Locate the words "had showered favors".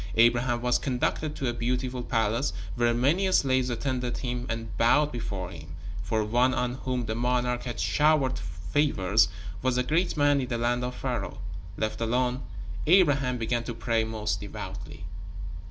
7.65-9.27